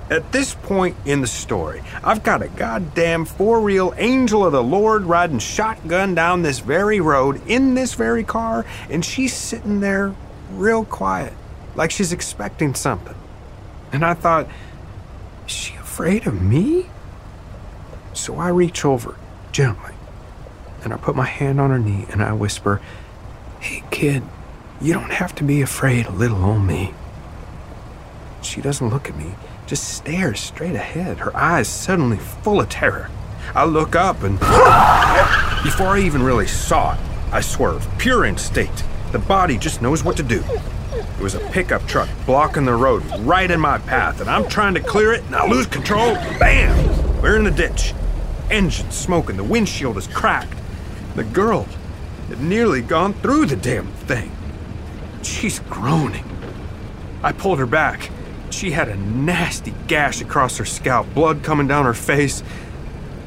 At 0.09 0.31
this 0.31 0.53
point 0.53 0.95
in 1.03 1.21
the 1.21 1.27
story, 1.27 1.81
I've 2.03 2.23
got 2.23 2.43
a 2.43 2.47
goddamn 2.47 3.25
for 3.25 3.59
real 3.59 3.93
angel 3.97 4.45
of 4.45 4.51
the 4.51 4.63
Lord 4.63 5.03
riding 5.03 5.39
shotgun 5.39 6.13
down 6.13 6.43
this 6.43 6.59
very 6.59 6.99
road 6.99 7.41
in 7.47 7.73
this 7.73 7.95
very 7.95 8.23
car, 8.23 8.65
and 8.89 9.03
she's 9.03 9.33
sitting 9.33 9.79
there 9.79 10.15
real 10.51 10.85
quiet, 10.85 11.33
like 11.75 11.89
she's 11.89 12.13
expecting 12.13 12.75
something. 12.75 13.15
And 13.91 14.05
I 14.05 14.13
thought, 14.13 14.47
is 15.47 15.51
she 15.51 15.75
afraid 15.75 16.27
of 16.27 16.39
me? 16.39 16.85
So 18.25 18.37
I 18.39 18.49
reach 18.49 18.83
over 18.85 19.17
gently, 19.51 19.93
and 20.83 20.91
I 20.91 20.97
put 20.97 21.15
my 21.15 21.27
hand 21.27 21.61
on 21.61 21.69
her 21.69 21.77
knee 21.77 22.07
and 22.09 22.23
I 22.23 22.33
whisper, 22.33 22.81
Hey, 23.59 23.83
kid, 23.91 24.23
you 24.81 24.93
don't 24.93 25.11
have 25.11 25.35
to 25.35 25.43
be 25.43 25.61
afraid 25.61 26.07
of 26.07 26.17
little 26.17 26.43
old 26.43 26.63
me. 26.63 26.95
She 28.41 28.61
doesn't 28.61 28.89
look 28.89 29.07
at 29.07 29.15
me, 29.15 29.35
just 29.67 29.87
stares 29.89 30.39
straight 30.39 30.73
ahead, 30.73 31.19
her 31.19 31.37
eyes 31.37 31.67
suddenly 31.67 32.17
full 32.17 32.59
of 32.59 32.67
terror. 32.67 33.11
I 33.53 33.65
look 33.65 33.95
up 33.95 34.23
and. 34.23 34.39
Before 35.63 35.89
I 35.89 36.01
even 36.03 36.23
really 36.23 36.47
saw 36.47 36.95
it, 36.95 36.99
I 37.31 37.41
swerve. 37.41 37.87
Pure 37.99 38.25
instinct. 38.25 38.85
The 39.11 39.19
body 39.19 39.59
just 39.59 39.83
knows 39.83 40.03
what 40.03 40.17
to 40.17 40.23
do. 40.23 40.43
It 40.95 41.21
was 41.21 41.35
a 41.35 41.47
pickup 41.51 41.85
truck 41.85 42.09
blocking 42.25 42.65
the 42.65 42.73
road 42.73 43.03
right 43.19 43.51
in 43.51 43.59
my 43.59 43.77
path, 43.77 44.19
and 44.19 44.27
I'm 44.27 44.49
trying 44.49 44.73
to 44.73 44.79
clear 44.79 45.13
it, 45.13 45.23
and 45.25 45.35
I 45.35 45.47
lose 45.47 45.67
control. 45.67 46.15
Bam! 46.39 47.21
We're 47.21 47.37
in 47.37 47.43
the 47.43 47.51
ditch. 47.51 47.93
Engine 48.51 48.91
smoking, 48.91 49.37
the 49.37 49.43
windshield 49.43 49.97
is 49.97 50.07
cracked. 50.07 50.57
The 51.15 51.23
girl 51.23 51.67
had 52.29 52.41
nearly 52.41 52.81
gone 52.81 53.13
through 53.13 53.47
the 53.47 53.55
damn 53.55 53.87
thing. 53.87 54.31
She's 55.23 55.59
groaning. 55.59 56.25
I 57.23 57.31
pulled 57.31 57.59
her 57.59 57.65
back. 57.65 58.11
She 58.51 58.71
had 58.71 58.87
a 58.87 58.95
nasty 58.95 59.73
gash 59.87 60.21
across 60.21 60.57
her 60.57 60.65
scalp, 60.65 61.13
blood 61.13 61.43
coming 61.43 61.67
down 61.67 61.85
her 61.85 61.93
face, 61.93 62.43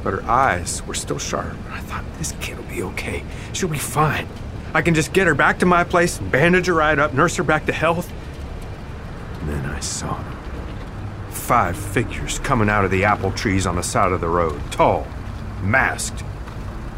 but 0.03 0.13
her 0.13 0.23
eyes 0.23 0.85
were 0.87 0.93
still 0.93 1.19
sharp. 1.19 1.55
I 1.69 1.81
thought, 1.81 2.05
this 2.17 2.31
kid 2.39 2.57
will 2.57 2.65
be 2.65 2.83
okay. 2.83 3.23
She'll 3.53 3.69
be 3.69 3.77
fine. 3.77 4.27
I 4.73 4.81
can 4.81 4.93
just 4.93 5.13
get 5.13 5.27
her 5.27 5.35
back 5.35 5.59
to 5.59 5.65
my 5.65 5.83
place 5.83 6.19
and 6.19 6.31
bandage 6.31 6.67
her 6.67 6.73
right 6.73 6.97
up, 6.97 7.13
nurse 7.13 7.35
her 7.35 7.43
back 7.43 7.65
to 7.65 7.73
health. 7.73 8.11
And 9.41 9.49
then 9.49 9.65
I 9.65 9.79
saw 9.79 10.13
them. 10.13 10.38
Five 11.49 11.77
figures 11.77 12.37
coming 12.37 12.69
out 12.69 12.85
of 12.85 12.91
the 12.91 13.05
apple 13.05 13.31
trees 13.31 13.65
on 13.65 13.75
the 13.75 13.81
side 13.81 14.11
of 14.11 14.21
the 14.21 14.29
road, 14.29 14.61
tall, 14.71 15.07
masked. 15.63 16.23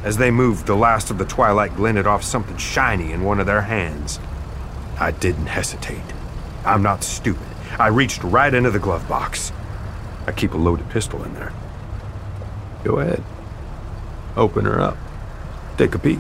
As 0.04 0.18
they 0.18 0.30
moved, 0.30 0.66
the 0.66 0.76
last 0.76 1.10
of 1.10 1.18
the 1.18 1.24
twilight 1.24 1.74
glinted 1.78 2.06
off 2.06 2.22
something 2.22 2.58
shiny 2.58 3.14
in 3.14 3.24
one 3.24 3.40
of 3.40 3.46
their 3.46 3.62
hands. 3.62 4.20
I 5.00 5.12
didn't 5.12 5.46
hesitate. 5.46 6.04
I'm 6.66 6.84
not 6.84 7.06
stupid. 7.06 7.48
I 7.80 7.88
reached 7.88 8.26
right 8.26 8.54
into 8.54 8.72
the 8.72 8.78
glove 8.78 9.08
box. 9.08 9.54
I 10.28 10.34
keep 10.34 10.54
a 10.54 10.58
loaded 10.58 10.90
pistol 10.90 11.24
in 11.24 11.34
there. 11.34 11.54
Go 12.84 13.00
ahead. 13.00 13.24
Open 14.36 14.66
her 14.66 14.82
up. 14.82 14.98
Take 15.78 15.96
a 15.96 16.00
peek. 16.00 16.20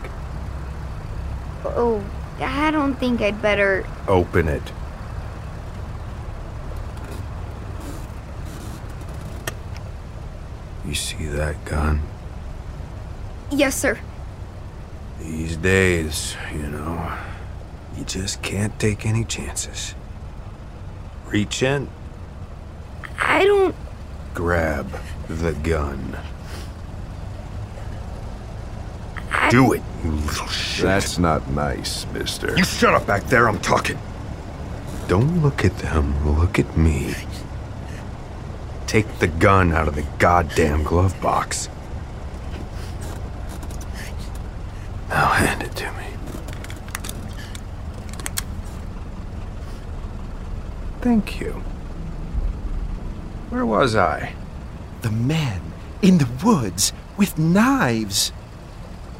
Oh, 1.65 2.01
I 2.39 2.71
don't 2.71 2.95
think 2.95 3.19
I'd 3.19 3.41
better. 3.41 3.85
Open 4.07 4.47
it. 4.47 4.71
You 10.91 10.95
see 10.95 11.23
that 11.27 11.63
gun? 11.63 12.01
Yes, 13.49 13.77
sir. 13.77 13.97
These 15.21 15.55
days, 15.55 16.35
you 16.53 16.63
know, 16.67 17.17
you 17.95 18.03
just 18.03 18.41
can't 18.41 18.77
take 18.77 19.05
any 19.05 19.23
chances. 19.23 19.95
Reach 21.27 21.63
in, 21.63 21.87
I 23.17 23.45
don't. 23.45 23.73
grab 24.33 24.91
the 25.29 25.53
gun. 25.53 26.17
I, 29.31 29.49
Do 29.49 29.71
it, 29.71 29.81
you 30.03 30.11
little 30.11 30.47
shit. 30.47 30.83
That's 30.83 31.17
not 31.17 31.49
nice, 31.51 32.05
mister. 32.07 32.53
You 32.57 32.65
shut 32.65 32.93
up 32.93 33.07
back 33.07 33.23
there, 33.27 33.47
I'm 33.47 33.59
talking. 33.59 33.97
Don't 35.07 35.41
look 35.41 35.63
at 35.63 35.77
them, 35.77 36.37
look 36.37 36.59
at 36.59 36.75
me. 36.75 37.15
Take 38.91 39.19
the 39.19 39.27
gun 39.27 39.71
out 39.71 39.87
of 39.87 39.95
the 39.95 40.05
goddamn 40.19 40.83
glove 40.83 41.15
box. 41.21 41.69
Now 45.07 45.27
hand 45.27 45.63
it 45.63 45.73
to 45.77 45.89
me. 45.93 46.07
Thank 50.99 51.39
you. 51.39 51.53
Where 53.49 53.65
was 53.65 53.95
I? 53.95 54.33
The 55.03 55.11
men 55.11 55.61
in 56.01 56.17
the 56.17 56.27
woods 56.43 56.91
with 57.15 57.39
knives. 57.39 58.33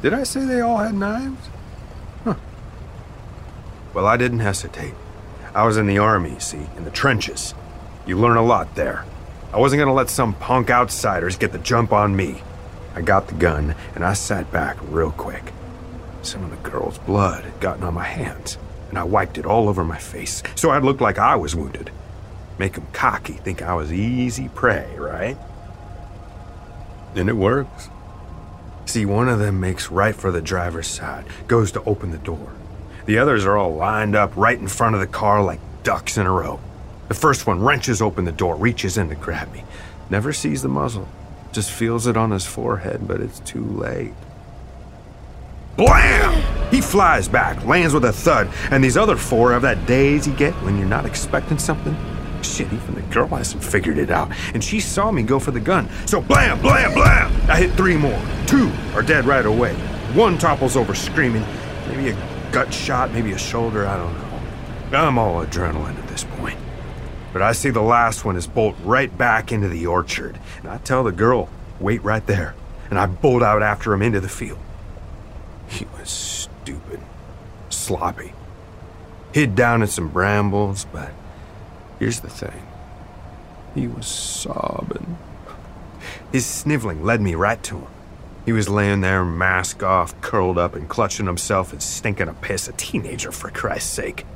Did 0.02 0.12
I 0.12 0.24
say 0.24 0.44
they 0.44 0.60
all 0.60 0.76
had 0.76 0.92
knives? 0.92 1.48
Huh. 2.24 2.34
Well, 3.94 4.06
I 4.06 4.18
didn't 4.18 4.40
hesitate. 4.40 4.92
I 5.54 5.64
was 5.64 5.78
in 5.78 5.86
the 5.86 5.96
army, 5.96 6.38
see, 6.40 6.68
in 6.76 6.84
the 6.84 6.90
trenches. 6.90 7.54
You 8.06 8.18
learn 8.18 8.36
a 8.36 8.44
lot 8.44 8.74
there. 8.74 9.06
I 9.52 9.58
wasn't 9.58 9.80
gonna 9.80 9.92
let 9.92 10.08
some 10.08 10.32
punk 10.32 10.70
outsiders 10.70 11.36
get 11.36 11.52
the 11.52 11.58
jump 11.58 11.92
on 11.92 12.16
me. 12.16 12.42
I 12.94 13.02
got 13.02 13.28
the 13.28 13.34
gun 13.34 13.74
and 13.94 14.02
I 14.02 14.14
sat 14.14 14.50
back 14.50 14.78
real 14.80 15.10
quick. 15.10 15.52
Some 16.22 16.42
of 16.42 16.50
the 16.50 16.70
girl's 16.70 16.98
blood 16.98 17.44
had 17.44 17.60
gotten 17.60 17.84
on 17.84 17.92
my 17.92 18.04
hands, 18.04 18.56
and 18.88 18.98
I 18.98 19.04
wiped 19.04 19.36
it 19.36 19.44
all 19.44 19.68
over 19.68 19.84
my 19.84 19.98
face 19.98 20.42
so 20.54 20.70
I'd 20.70 20.84
look 20.84 21.02
like 21.02 21.18
I 21.18 21.36
was 21.36 21.54
wounded. 21.54 21.90
Make 22.58 22.78
'em 22.78 22.86
cocky, 22.94 23.34
think 23.34 23.60
I 23.60 23.74
was 23.74 23.92
easy 23.92 24.48
prey, 24.48 24.86
right? 24.96 25.36
And 27.14 27.28
it 27.28 27.36
works. 27.36 27.90
See, 28.86 29.04
one 29.04 29.28
of 29.28 29.38
them 29.38 29.60
makes 29.60 29.90
right 29.90 30.14
for 30.14 30.30
the 30.30 30.40
driver's 30.40 30.86
side, 30.86 31.24
goes 31.46 31.72
to 31.72 31.82
open 31.84 32.10
the 32.10 32.18
door. 32.18 32.52
The 33.04 33.18
others 33.18 33.44
are 33.44 33.56
all 33.56 33.74
lined 33.74 34.16
up 34.16 34.32
right 34.34 34.58
in 34.58 34.68
front 34.68 34.94
of 34.94 35.00
the 35.00 35.06
car 35.06 35.42
like 35.42 35.60
ducks 35.82 36.16
in 36.16 36.26
a 36.26 36.30
row. 36.30 36.58
The 37.08 37.14
first 37.14 37.46
one 37.46 37.62
wrenches 37.62 38.00
open 38.00 38.24
the 38.24 38.32
door, 38.32 38.56
reaches 38.56 38.96
in 38.96 39.08
to 39.08 39.14
grab 39.14 39.52
me. 39.52 39.64
Never 40.10 40.32
sees 40.32 40.62
the 40.62 40.68
muzzle, 40.68 41.08
just 41.52 41.70
feels 41.70 42.06
it 42.06 42.16
on 42.16 42.30
his 42.30 42.46
forehead, 42.46 43.06
but 43.06 43.20
it's 43.20 43.40
too 43.40 43.64
late. 43.64 44.14
Blam! 45.76 46.70
He 46.70 46.80
flies 46.80 47.28
back, 47.28 47.64
lands 47.64 47.94
with 47.94 48.04
a 48.04 48.12
thud, 48.12 48.50
and 48.70 48.82
these 48.82 48.96
other 48.96 49.16
four 49.16 49.52
have 49.52 49.62
that 49.62 49.86
daze 49.86 50.26
you 50.26 50.34
get 50.34 50.52
when 50.62 50.78
you're 50.78 50.86
not 50.86 51.06
expecting 51.06 51.58
something. 51.58 51.96
Shit, 52.42 52.72
even 52.72 52.94
the 52.94 53.02
girl 53.02 53.28
hasn't 53.28 53.62
figured 53.62 53.98
it 53.98 54.10
out, 54.10 54.30
and 54.52 54.62
she 54.62 54.80
saw 54.80 55.10
me 55.10 55.22
go 55.22 55.38
for 55.38 55.50
the 55.50 55.60
gun. 55.60 55.88
So 56.06 56.20
blam, 56.20 56.60
blam, 56.60 56.92
blam! 56.92 57.50
I 57.50 57.56
hit 57.56 57.72
three 57.72 57.96
more. 57.96 58.20
Two 58.46 58.70
are 58.94 59.02
dead 59.02 59.24
right 59.24 59.46
away. 59.46 59.74
One 60.14 60.38
topples 60.38 60.76
over 60.76 60.94
screaming. 60.94 61.44
Maybe 61.88 62.10
a 62.10 62.50
gut 62.52 62.72
shot, 62.72 63.12
maybe 63.12 63.32
a 63.32 63.38
shoulder, 63.38 63.86
I 63.86 63.96
don't 63.96 64.12
know. 64.14 64.98
I'm 64.98 65.18
all 65.18 65.44
adrenaline 65.44 65.98
at 65.98 66.08
this 66.08 66.24
point. 66.24 66.58
But 67.32 67.42
I 67.42 67.52
see 67.52 67.70
the 67.70 67.80
last 67.80 68.24
one 68.24 68.36
is 68.36 68.46
bolt 68.46 68.76
right 68.84 69.16
back 69.16 69.52
into 69.52 69.68
the 69.68 69.86
orchard, 69.86 70.38
and 70.58 70.68
I 70.68 70.78
tell 70.78 71.02
the 71.02 71.12
girl, 71.12 71.48
wait 71.80 72.02
right 72.02 72.26
there, 72.26 72.54
and 72.90 72.98
I 72.98 73.06
bolt 73.06 73.42
out 73.42 73.62
after 73.62 73.92
him 73.94 74.02
into 74.02 74.20
the 74.20 74.28
field. 74.28 74.58
He 75.66 75.86
was 75.98 76.10
stupid, 76.10 77.00
sloppy. 77.70 78.34
Hid 79.32 79.54
down 79.54 79.80
in 79.80 79.88
some 79.88 80.10
brambles, 80.10 80.84
but 80.92 81.10
here's 81.98 82.20
the 82.20 82.28
thing 82.28 82.66
he 83.74 83.88
was 83.88 84.06
sobbing. 84.06 85.16
His 86.30 86.44
sniveling 86.44 87.02
led 87.02 87.22
me 87.22 87.34
right 87.34 87.62
to 87.64 87.78
him. 87.78 87.86
He 88.44 88.52
was 88.52 88.68
laying 88.68 89.00
there, 89.00 89.24
mask 89.24 89.82
off, 89.82 90.20
curled 90.20 90.58
up 90.58 90.74
and 90.74 90.88
clutching 90.88 91.26
himself 91.26 91.72
and 91.72 91.82
stinking 91.82 92.28
a 92.28 92.34
piss, 92.34 92.68
a 92.68 92.72
teenager, 92.72 93.32
for 93.32 93.50
Christ's 93.50 93.90
sake. 93.90 94.26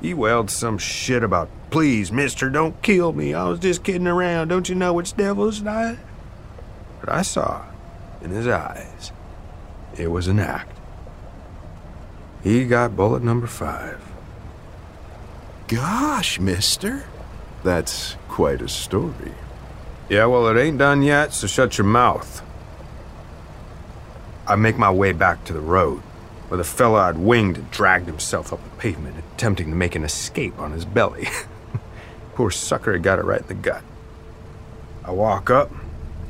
He 0.00 0.14
wailed 0.14 0.50
some 0.50 0.78
shit 0.78 1.22
about, 1.22 1.48
please, 1.70 2.12
mister, 2.12 2.50
don't 2.50 2.80
kill 2.82 3.12
me. 3.12 3.34
I 3.34 3.48
was 3.48 3.58
just 3.58 3.82
kidding 3.82 4.06
around. 4.06 4.48
Don't 4.48 4.68
you 4.68 4.74
know 4.74 4.98
it's 4.98 5.12
devil's 5.12 5.62
night? 5.62 5.98
But 7.00 7.10
I 7.10 7.22
saw 7.22 7.64
in 8.22 8.30
his 8.30 8.46
eyes 8.46 9.12
it 9.96 10.08
was 10.08 10.28
an 10.28 10.38
act. 10.38 10.78
He 12.42 12.64
got 12.64 12.96
bullet 12.96 13.22
number 13.22 13.46
five. 13.46 14.00
Gosh, 15.68 16.38
mister. 16.38 17.04
That's 17.64 18.16
quite 18.28 18.62
a 18.62 18.68
story. 18.68 19.32
Yeah, 20.08 20.26
well, 20.26 20.46
it 20.46 20.60
ain't 20.60 20.78
done 20.78 21.02
yet, 21.02 21.32
so 21.32 21.48
shut 21.48 21.78
your 21.78 21.86
mouth. 21.86 22.42
I 24.46 24.54
make 24.54 24.78
my 24.78 24.92
way 24.92 25.10
back 25.10 25.44
to 25.46 25.52
the 25.52 25.60
road, 25.60 25.98
where 26.46 26.58
the 26.58 26.62
fellow 26.62 27.00
I'd 27.00 27.18
winged 27.18 27.56
had 27.56 27.70
dragged 27.72 28.06
himself 28.06 28.52
up 28.52 28.62
the 28.62 28.70
pavement, 28.76 29.16
attempting 29.36 29.68
to 29.68 29.76
make 29.76 29.94
an 29.94 30.02
escape 30.02 30.58
on 30.58 30.72
his 30.72 30.86
belly. 30.86 31.28
Poor 32.34 32.50
sucker 32.50 32.94
had 32.94 33.02
got 33.02 33.18
it 33.18 33.24
right 33.26 33.42
in 33.42 33.46
the 33.48 33.54
gut. 33.54 33.82
I 35.04 35.10
walk 35.10 35.50
up, 35.50 35.70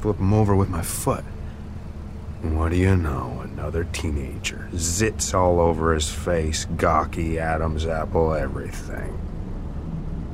flip 0.01 0.19
him 0.19 0.35
over 0.35 0.57
with 0.57 0.69
my 0.69 0.83
foot. 0.83 1.23
What 2.43 2.71
do 2.71 2.77
you 2.77 2.97
know? 2.97 3.43
Another 3.45 3.85
teenager. 3.85 4.69
Zits 4.73 5.33
all 5.33 5.61
over 5.61 5.95
his 5.95 6.11
face, 6.11 6.65
gawky, 6.77 7.39
Adam's 7.39 7.87
apple, 7.87 8.35
everything. 8.35 9.17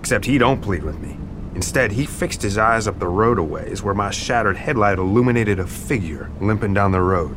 Except 0.00 0.24
he 0.24 0.38
don't 0.38 0.62
plead 0.62 0.82
with 0.82 0.98
me. 0.98 1.18
Instead, 1.54 1.92
he 1.92 2.06
fixed 2.06 2.40
his 2.40 2.56
eyes 2.56 2.88
up 2.88 2.98
the 2.98 3.06
road 3.06 3.38
a 3.38 3.42
ways 3.42 3.82
where 3.82 3.94
my 3.94 4.10
shattered 4.10 4.56
headlight 4.56 4.98
illuminated 4.98 5.58
a 5.58 5.66
figure 5.66 6.30
limping 6.40 6.72
down 6.72 6.92
the 6.92 7.02
road. 7.02 7.36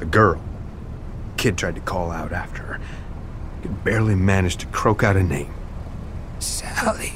The 0.00 0.04
girl. 0.04 0.42
Kid 1.36 1.56
tried 1.56 1.76
to 1.76 1.80
call 1.80 2.10
out 2.10 2.32
after 2.32 2.62
her. 2.64 2.80
Could 3.62 3.84
barely 3.84 4.14
manage 4.14 4.56
to 4.58 4.66
croak 4.66 5.02
out 5.02 5.16
a 5.16 5.22
name. 5.22 5.52
Sally. 6.38 7.14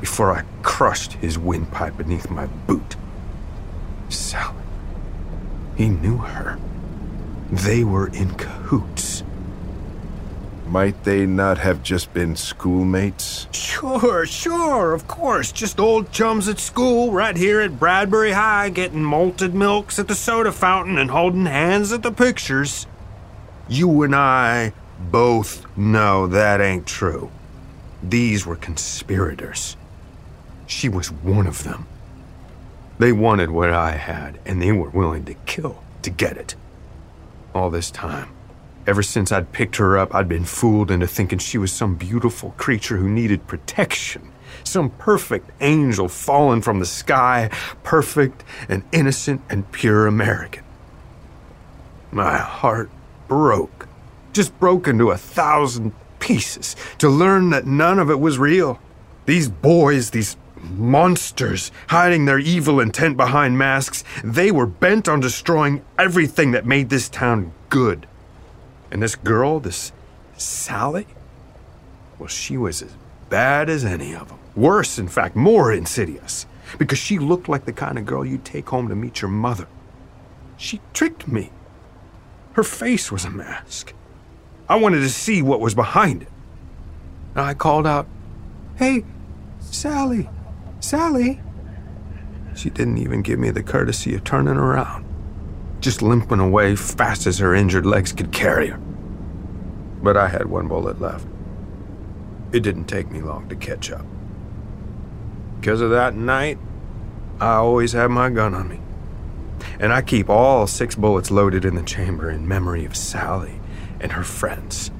Before 0.00 0.32
I 0.32 0.44
crushed 0.62 1.14
his 1.14 1.38
windpipe 1.38 1.96
beneath 1.96 2.30
my 2.30 2.46
boot. 2.46 2.96
Sally. 4.08 4.54
He 5.76 5.88
knew 5.88 6.18
her. 6.18 6.58
They 7.50 7.84
were 7.84 8.08
in 8.08 8.34
cahoots. 8.34 9.22
Might 10.66 11.04
they 11.04 11.24
not 11.24 11.56
have 11.58 11.82
just 11.82 12.12
been 12.12 12.36
schoolmates? 12.36 13.48
Sure, 13.52 14.26
sure, 14.26 14.92
of 14.92 15.08
course. 15.08 15.50
Just 15.50 15.80
old 15.80 16.12
chums 16.12 16.46
at 16.46 16.58
school, 16.58 17.10
right 17.10 17.36
here 17.36 17.60
at 17.60 17.78
Bradbury 17.78 18.32
High, 18.32 18.68
getting 18.68 19.02
malted 19.02 19.54
milks 19.54 19.98
at 19.98 20.08
the 20.08 20.14
soda 20.14 20.52
fountain 20.52 20.98
and 20.98 21.10
holding 21.10 21.46
hands 21.46 21.90
at 21.90 22.02
the 22.02 22.12
pictures. 22.12 22.86
You 23.66 24.02
and 24.02 24.14
I 24.14 24.74
both 24.98 25.66
know 25.76 26.26
that 26.26 26.60
ain't 26.60 26.86
true. 26.86 27.30
These 28.02 28.46
were 28.46 28.56
conspirators. 28.56 29.76
She 30.66 30.88
was 30.88 31.10
one 31.10 31.46
of 31.46 31.64
them. 31.64 31.86
They 32.98 33.12
wanted 33.12 33.50
what 33.50 33.70
I 33.70 33.92
had, 33.92 34.38
and 34.44 34.60
they 34.60 34.72
were 34.72 34.90
willing 34.90 35.24
to 35.26 35.34
kill 35.34 35.82
to 36.02 36.10
get 36.10 36.36
it. 36.36 36.54
All 37.54 37.70
this 37.70 37.90
time, 37.90 38.28
ever 38.86 39.02
since 39.02 39.32
I'd 39.32 39.52
picked 39.52 39.76
her 39.76 39.98
up, 39.98 40.14
I'd 40.14 40.28
been 40.28 40.44
fooled 40.44 40.90
into 40.90 41.06
thinking 41.06 41.38
she 41.38 41.58
was 41.58 41.72
some 41.72 41.94
beautiful 41.94 42.54
creature 42.56 42.96
who 42.96 43.08
needed 43.08 43.46
protection. 43.46 44.32
Some 44.64 44.90
perfect 44.90 45.50
angel 45.60 46.08
fallen 46.08 46.62
from 46.62 46.80
the 46.80 46.86
sky, 46.86 47.50
perfect 47.82 48.44
and 48.68 48.82
innocent 48.92 49.42
and 49.48 49.70
pure 49.72 50.06
American. 50.06 50.64
My 52.10 52.38
heart 52.38 52.90
broke, 53.28 53.87
just 54.38 54.56
broke 54.60 54.86
into 54.86 55.10
a 55.10 55.18
thousand 55.18 55.92
pieces 56.20 56.76
to 56.98 57.08
learn 57.08 57.50
that 57.50 57.66
none 57.66 57.98
of 57.98 58.08
it 58.08 58.20
was 58.20 58.38
real. 58.38 58.78
These 59.26 59.48
boys, 59.48 60.10
these 60.10 60.36
monsters, 60.62 61.72
hiding 61.88 62.24
their 62.24 62.38
evil 62.38 62.78
intent 62.78 63.16
behind 63.16 63.58
masks, 63.58 64.04
they 64.22 64.52
were 64.52 64.64
bent 64.64 65.08
on 65.08 65.18
destroying 65.18 65.84
everything 65.98 66.52
that 66.52 66.64
made 66.64 66.88
this 66.88 67.08
town 67.08 67.52
good. 67.68 68.06
And 68.92 69.02
this 69.02 69.16
girl, 69.16 69.58
this 69.58 69.90
Sally, 70.36 71.08
well, 72.20 72.28
she 72.28 72.56
was 72.56 72.80
as 72.80 72.94
bad 73.28 73.68
as 73.68 73.84
any 73.84 74.14
of 74.14 74.28
them. 74.28 74.38
Worse, 74.54 75.00
in 75.00 75.08
fact, 75.08 75.34
more 75.34 75.72
insidious. 75.72 76.46
Because 76.78 76.98
she 76.98 77.18
looked 77.18 77.48
like 77.48 77.64
the 77.64 77.72
kind 77.72 77.98
of 77.98 78.06
girl 78.06 78.24
you'd 78.24 78.44
take 78.44 78.68
home 78.68 78.86
to 78.88 78.94
meet 78.94 79.20
your 79.20 79.32
mother. 79.32 79.66
She 80.56 80.80
tricked 80.92 81.26
me. 81.26 81.50
Her 82.52 82.62
face 82.62 83.10
was 83.10 83.24
a 83.24 83.30
mask. 83.30 83.94
I 84.68 84.76
wanted 84.76 85.00
to 85.00 85.08
see 85.08 85.40
what 85.40 85.60
was 85.60 85.74
behind 85.74 86.22
it. 86.22 86.28
And 87.34 87.40
I 87.40 87.54
called 87.54 87.86
out, 87.86 88.06
Hey, 88.76 89.04
Sally, 89.60 90.28
Sally. 90.80 91.40
She 92.54 92.70
didn't 92.70 92.98
even 92.98 93.22
give 93.22 93.38
me 93.38 93.50
the 93.50 93.62
courtesy 93.62 94.14
of 94.14 94.24
turning 94.24 94.56
around, 94.56 95.06
just 95.80 96.02
limping 96.02 96.40
away 96.40 96.76
fast 96.76 97.26
as 97.26 97.38
her 97.38 97.54
injured 97.54 97.86
legs 97.86 98.12
could 98.12 98.32
carry 98.32 98.68
her. 98.68 98.78
But 100.02 100.16
I 100.16 100.28
had 100.28 100.46
one 100.46 100.68
bullet 100.68 101.00
left. 101.00 101.26
It 102.52 102.60
didn't 102.60 102.86
take 102.86 103.10
me 103.10 103.20
long 103.20 103.48
to 103.48 103.56
catch 103.56 103.90
up. 103.90 104.04
Because 105.60 105.80
of 105.80 105.90
that 105.90 106.14
night, 106.14 106.58
I 107.40 107.54
always 107.54 107.92
have 107.92 108.10
my 108.10 108.30
gun 108.30 108.54
on 108.54 108.68
me. 108.68 108.80
And 109.80 109.92
I 109.92 110.02
keep 110.02 110.28
all 110.28 110.66
six 110.66 110.94
bullets 110.94 111.30
loaded 111.30 111.64
in 111.64 111.74
the 111.74 111.82
chamber 111.82 112.30
in 112.30 112.46
memory 112.46 112.84
of 112.84 112.96
Sally 112.96 113.60
and 114.00 114.12
her 114.12 114.22
friends. 114.22 114.90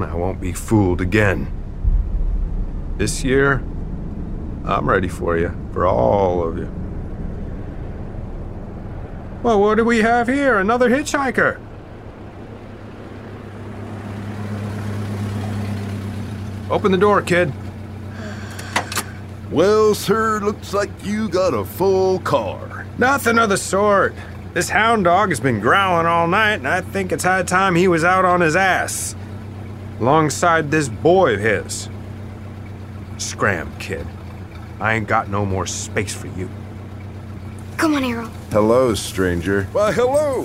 I 0.00 0.14
won't 0.14 0.40
be 0.40 0.52
fooled 0.52 1.00
again. 1.00 1.52
This 2.96 3.22
year, 3.24 3.62
I'm 4.64 4.88
ready 4.88 5.08
for 5.08 5.36
you, 5.36 5.54
for 5.72 5.86
all 5.86 6.46
of 6.46 6.56
you. 6.56 6.72
Well, 9.42 9.60
what 9.60 9.76
do 9.76 9.84
we 9.84 9.98
have 9.98 10.28
here? 10.28 10.58
Another 10.58 10.88
hitchhiker. 10.88 11.60
Open 16.70 16.92
the 16.92 16.98
door, 16.98 17.20
kid. 17.22 17.52
Well, 19.50 19.94
sir, 19.94 20.40
looks 20.40 20.72
like 20.72 20.90
you 21.02 21.28
got 21.28 21.52
a 21.52 21.64
full 21.64 22.20
car. 22.20 22.86
Nothing 22.96 23.38
of 23.38 23.50
the 23.50 23.58
sort. 23.58 24.14
This 24.54 24.68
hound 24.68 25.04
dog 25.04 25.30
has 25.30 25.40
been 25.40 25.60
growling 25.60 26.06
all 26.06 26.28
night, 26.28 26.56
and 26.56 26.68
I 26.68 26.82
think 26.82 27.10
it's 27.10 27.24
high 27.24 27.42
time 27.42 27.74
he 27.74 27.88
was 27.88 28.04
out 28.04 28.26
on 28.26 28.42
his 28.42 28.54
ass. 28.54 29.16
Alongside 29.98 30.70
this 30.70 30.90
boy 30.90 31.34
of 31.34 31.40
his. 31.40 31.88
Scram, 33.16 33.72
kid. 33.78 34.06
I 34.78 34.94
ain't 34.94 35.08
got 35.08 35.28
no 35.30 35.46
more 35.46 35.66
space 35.66 36.14
for 36.14 36.26
you. 36.26 36.50
Come 37.78 37.94
on, 37.94 38.04
Arrow. 38.04 38.30
Hello, 38.50 38.94
stranger. 38.94 39.64
Why, 39.72 39.90
hello. 39.90 40.44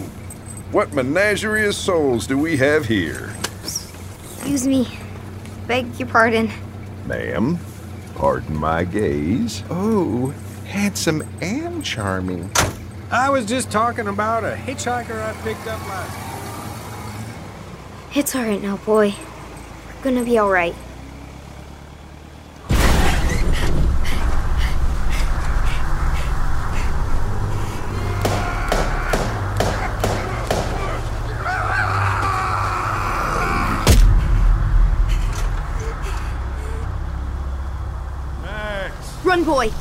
What 0.72 0.94
menagerie 0.94 1.68
of 1.68 1.76
souls 1.76 2.28
do 2.28 2.38
we 2.38 2.56
have 2.58 2.86
here? 2.86 3.36
Excuse 3.62 4.68
me. 4.68 4.88
Beg 5.68 6.00
your 6.00 6.08
pardon. 6.08 6.50
Ma'am, 7.06 7.60
pardon 8.16 8.56
my 8.56 8.86
gaze. 8.86 9.64
Oh, 9.70 10.34
handsome 10.66 11.28
and 11.42 11.84
charming. 11.84 12.50
I 13.10 13.30
was 13.30 13.46
just 13.46 13.72
talking 13.72 14.08
about 14.08 14.44
a 14.44 14.58
hitchhiker 14.58 15.22
I 15.22 15.32
picked 15.42 15.66
up 15.66 15.80
last. 15.88 16.28
It's 18.18 18.36
alright 18.36 18.62
now, 18.62 18.76
boy. 18.78 19.16
We're 19.88 20.04
gonna 20.04 20.26
be 20.26 20.38
alright. 20.38 20.76
Run, 39.24 39.44
boy! 39.44 39.72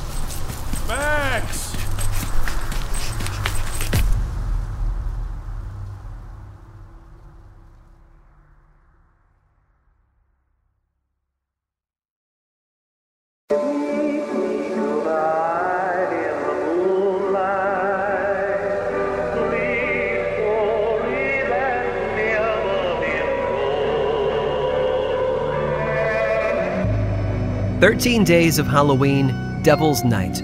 13 27.86 28.24
Days 28.24 28.58
of 28.58 28.66
Halloween 28.66 29.28
Devil's 29.62 30.02
Night, 30.02 30.42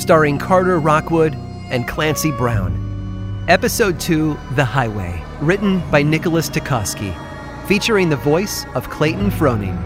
starring 0.00 0.38
Carter 0.40 0.80
Rockwood 0.80 1.36
and 1.70 1.86
Clancy 1.86 2.32
Brown. 2.32 3.44
Episode 3.46 4.00
2 4.00 4.36
The 4.56 4.64
Highway, 4.64 5.22
written 5.40 5.88
by 5.92 6.02
Nicholas 6.02 6.50
Tukoski, 6.50 7.14
featuring 7.68 8.08
the 8.08 8.16
voice 8.16 8.66
of 8.74 8.90
Clayton 8.90 9.30
Froning. 9.30 9.78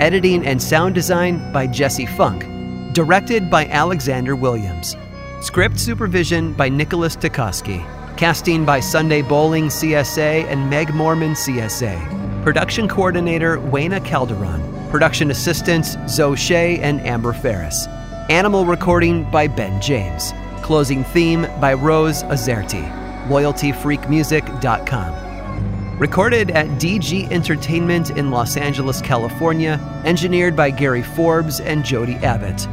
Editing 0.00 0.44
and 0.44 0.62
sound 0.62 0.94
design 0.94 1.50
by 1.50 1.66
Jesse 1.66 2.04
Funk. 2.04 2.44
Directed 2.92 3.50
by 3.50 3.64
Alexander 3.68 4.36
Williams. 4.36 4.98
Script 5.40 5.80
supervision 5.80 6.52
by 6.52 6.68
Nicholas 6.68 7.16
Tukoski. 7.16 7.82
Casting 8.18 8.66
by 8.66 8.80
Sunday 8.80 9.22
Boling 9.22 9.68
CSA 9.68 10.44
and 10.44 10.68
Meg 10.68 10.92
Morman 10.92 11.32
CSA. 11.32 12.44
Production 12.44 12.86
coordinator 12.86 13.56
Wayna 13.56 14.04
Calderon. 14.04 14.69
Production 14.90 15.30
assistants 15.30 15.96
Zoe 16.08 16.36
Shea 16.36 16.80
and 16.80 17.00
Amber 17.02 17.32
Ferris. 17.32 17.86
Animal 18.28 18.66
recording 18.66 19.22
by 19.30 19.46
Ben 19.46 19.80
James. 19.80 20.32
Closing 20.62 21.04
theme 21.04 21.42
by 21.60 21.74
Rose 21.74 22.24
Azerti. 22.24 22.90
LoyaltyFreakMusic.com. 23.28 25.98
Recorded 25.98 26.50
at 26.50 26.66
DG 26.80 27.30
Entertainment 27.30 28.10
in 28.10 28.32
Los 28.32 28.56
Angeles, 28.56 29.00
California. 29.00 29.78
Engineered 30.04 30.56
by 30.56 30.70
Gary 30.70 31.02
Forbes 31.02 31.60
and 31.60 31.84
Jody 31.84 32.16
Abbott. 32.16 32.66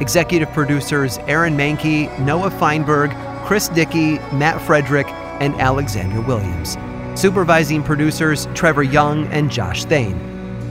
Executive 0.00 0.50
producers 0.52 1.18
Aaron 1.26 1.58
Mahnke, 1.58 2.18
Noah 2.20 2.50
Feinberg, 2.50 3.10
Chris 3.44 3.68
Dickey, 3.68 4.14
Matt 4.32 4.62
Frederick, 4.62 5.08
and 5.40 5.54
Alexander 5.60 6.22
Williams. 6.22 6.78
Supervising 7.20 7.82
producers 7.82 8.48
Trevor 8.54 8.84
Young 8.84 9.26
and 9.26 9.50
Josh 9.50 9.84
Thane. 9.84 10.29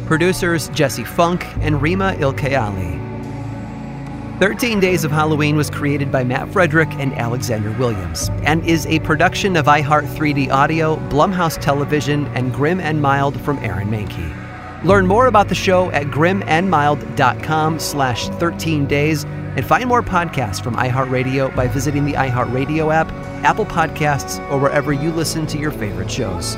Producers 0.09 0.69
Jesse 0.69 1.03
Funk 1.03 1.45
and 1.61 1.79
Rima 1.83 2.15
Ilkayali. 2.17 2.97
13 4.39 4.79
Days 4.79 5.03
of 5.03 5.11
Halloween 5.11 5.55
was 5.55 5.69
created 5.69 6.11
by 6.11 6.23
Matt 6.23 6.51
Frederick 6.51 6.89
and 6.93 7.13
Alexander 7.13 7.71
Williams 7.73 8.29
and 8.41 8.65
is 8.65 8.87
a 8.87 8.97
production 9.01 9.55
of 9.55 9.67
iHeart 9.67 10.07
3D 10.15 10.49
Audio, 10.49 10.95
Blumhouse 11.09 11.61
Television, 11.61 12.25
and 12.29 12.51
Grim 12.51 12.79
and 12.79 12.99
Mild 12.99 13.39
from 13.41 13.59
Aaron 13.59 13.91
Mahnke. 13.91 14.83
Learn 14.83 15.05
more 15.05 15.27
about 15.27 15.47
the 15.47 15.53
show 15.53 15.91
at 15.91 16.07
grimandmild.com 16.07 17.77
slash 17.77 18.29
13 18.29 18.87
days 18.87 19.25
and 19.25 19.63
find 19.63 19.87
more 19.87 20.01
podcasts 20.01 20.63
from 20.63 20.73
iHeartRadio 20.73 21.55
by 21.55 21.67
visiting 21.67 22.05
the 22.05 22.13
iHeartRadio 22.13 22.91
app, 22.91 23.11
Apple 23.45 23.67
Podcasts, 23.67 24.39
or 24.49 24.57
wherever 24.57 24.91
you 24.91 25.11
listen 25.11 25.45
to 25.45 25.59
your 25.59 25.71
favorite 25.71 26.09
shows. 26.09 26.57